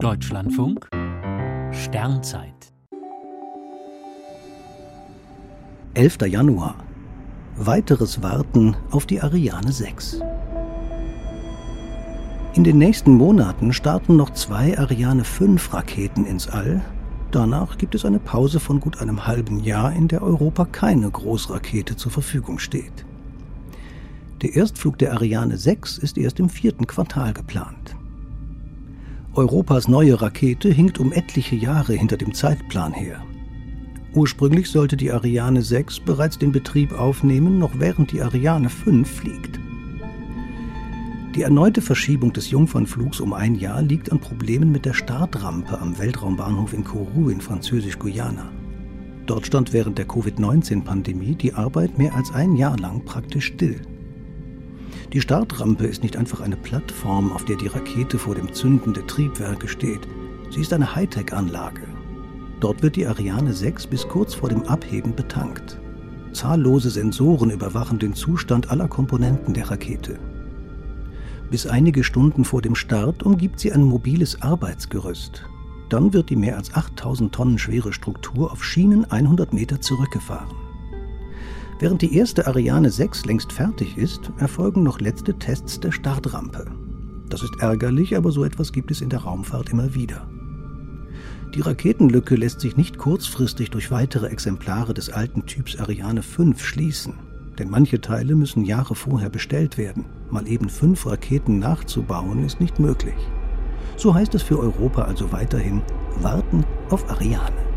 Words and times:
Deutschlandfunk 0.00 0.88
Sternzeit 1.72 2.72
11. 5.94 6.18
Januar. 6.26 6.76
Weiteres 7.56 8.22
Warten 8.22 8.76
auf 8.92 9.06
die 9.06 9.20
Ariane 9.20 9.72
6. 9.72 10.20
In 12.54 12.62
den 12.62 12.78
nächsten 12.78 13.14
Monaten 13.14 13.72
starten 13.72 14.14
noch 14.14 14.30
zwei 14.30 14.78
Ariane 14.78 15.24
5 15.24 15.74
Raketen 15.74 16.26
ins 16.26 16.46
All. 16.46 16.80
Danach 17.32 17.76
gibt 17.76 17.96
es 17.96 18.04
eine 18.04 18.20
Pause 18.20 18.60
von 18.60 18.78
gut 18.78 19.02
einem 19.02 19.26
halben 19.26 19.58
Jahr, 19.58 19.92
in 19.92 20.06
der 20.06 20.22
Europa 20.22 20.64
keine 20.64 21.10
Großrakete 21.10 21.96
zur 21.96 22.12
Verfügung 22.12 22.60
steht. 22.60 23.04
Der 24.42 24.54
Erstflug 24.54 24.96
der 24.98 25.12
Ariane 25.12 25.56
6 25.56 25.98
ist 25.98 26.16
erst 26.16 26.38
im 26.38 26.48
vierten 26.48 26.86
Quartal 26.86 27.32
geplant. 27.32 27.77
Europas 29.38 29.86
neue 29.86 30.20
Rakete 30.20 30.68
hinkt 30.68 30.98
um 30.98 31.12
etliche 31.12 31.54
Jahre 31.54 31.92
hinter 31.92 32.16
dem 32.16 32.34
Zeitplan 32.34 32.92
her. 32.92 33.24
Ursprünglich 34.12 34.68
sollte 34.68 34.96
die 34.96 35.12
Ariane 35.12 35.62
6 35.62 36.00
bereits 36.00 36.38
den 36.38 36.50
Betrieb 36.50 36.92
aufnehmen, 36.92 37.60
noch 37.60 37.78
während 37.78 38.10
die 38.10 38.20
Ariane 38.20 38.68
5 38.68 39.08
fliegt. 39.08 39.60
Die 41.36 41.42
erneute 41.42 41.82
Verschiebung 41.82 42.32
des 42.32 42.50
Jungfernflugs 42.50 43.20
um 43.20 43.32
ein 43.32 43.54
Jahr 43.54 43.80
liegt 43.80 44.10
an 44.10 44.18
Problemen 44.18 44.72
mit 44.72 44.84
der 44.84 44.94
Startrampe 44.94 45.80
am 45.80 45.96
Weltraumbahnhof 45.96 46.72
in 46.72 46.82
Kourou 46.82 47.28
in 47.28 47.40
Französisch-Guyana. 47.40 48.50
Dort 49.26 49.46
stand 49.46 49.72
während 49.72 49.98
der 49.98 50.08
Covid-19-Pandemie 50.08 51.36
die 51.36 51.54
Arbeit 51.54 51.96
mehr 51.96 52.16
als 52.16 52.32
ein 52.32 52.56
Jahr 52.56 52.76
lang 52.76 53.04
praktisch 53.04 53.46
still. 53.46 53.80
Die 55.12 55.22
Startrampe 55.22 55.86
ist 55.86 56.02
nicht 56.02 56.18
einfach 56.18 56.40
eine 56.40 56.56
Plattform, 56.56 57.32
auf 57.32 57.46
der 57.46 57.56
die 57.56 57.68
Rakete 57.68 58.18
vor 58.18 58.34
dem 58.34 58.52
Zünden 58.52 58.92
der 58.92 59.06
Triebwerke 59.06 59.66
steht. 59.66 60.06
Sie 60.50 60.60
ist 60.60 60.72
eine 60.72 60.94
Hightech-Anlage. 60.94 61.82
Dort 62.60 62.82
wird 62.82 62.96
die 62.96 63.06
Ariane 63.06 63.54
6 63.54 63.86
bis 63.86 64.06
kurz 64.06 64.34
vor 64.34 64.50
dem 64.50 64.64
Abheben 64.64 65.14
betankt. 65.14 65.80
Zahllose 66.32 66.90
Sensoren 66.90 67.50
überwachen 67.50 67.98
den 67.98 68.12
Zustand 68.12 68.70
aller 68.70 68.86
Komponenten 68.86 69.54
der 69.54 69.70
Rakete. 69.70 70.18
Bis 71.50 71.66
einige 71.66 72.04
Stunden 72.04 72.44
vor 72.44 72.60
dem 72.60 72.74
Start 72.74 73.22
umgibt 73.22 73.60
sie 73.60 73.72
ein 73.72 73.82
mobiles 73.82 74.42
Arbeitsgerüst. 74.42 75.42
Dann 75.88 76.12
wird 76.12 76.28
die 76.28 76.36
mehr 76.36 76.58
als 76.58 76.74
8000 76.74 77.34
Tonnen 77.34 77.58
schwere 77.58 77.94
Struktur 77.94 78.52
auf 78.52 78.62
Schienen 78.62 79.10
100 79.10 79.54
Meter 79.54 79.80
zurückgefahren. 79.80 80.67
Während 81.80 82.02
die 82.02 82.16
erste 82.16 82.46
Ariane 82.48 82.90
6 82.90 83.24
längst 83.26 83.52
fertig 83.52 83.96
ist, 83.96 84.32
erfolgen 84.38 84.82
noch 84.82 85.00
letzte 85.00 85.38
Tests 85.38 85.78
der 85.78 85.92
Startrampe. 85.92 86.66
Das 87.28 87.42
ist 87.42 87.54
ärgerlich, 87.60 88.16
aber 88.16 88.32
so 88.32 88.44
etwas 88.44 88.72
gibt 88.72 88.90
es 88.90 89.00
in 89.00 89.10
der 89.10 89.20
Raumfahrt 89.20 89.70
immer 89.70 89.94
wieder. 89.94 90.26
Die 91.54 91.60
Raketenlücke 91.60 92.34
lässt 92.34 92.60
sich 92.60 92.76
nicht 92.76 92.98
kurzfristig 92.98 93.70
durch 93.70 93.90
weitere 93.90 94.26
Exemplare 94.26 94.92
des 94.92 95.10
alten 95.10 95.46
Typs 95.46 95.78
Ariane 95.78 96.22
5 96.22 96.64
schließen, 96.64 97.14
denn 97.58 97.70
manche 97.70 98.00
Teile 98.00 98.34
müssen 98.34 98.64
Jahre 98.64 98.96
vorher 98.96 99.30
bestellt 99.30 99.78
werden. 99.78 100.04
Mal 100.30 100.48
eben 100.48 100.68
fünf 100.68 101.06
Raketen 101.06 101.60
nachzubauen 101.60 102.44
ist 102.44 102.60
nicht 102.60 102.80
möglich. 102.80 103.16
So 103.96 104.14
heißt 104.14 104.34
es 104.34 104.42
für 104.42 104.58
Europa 104.58 105.02
also 105.02 105.32
weiterhin 105.32 105.82
Warten 106.20 106.64
auf 106.90 107.08
Ariane. 107.08 107.67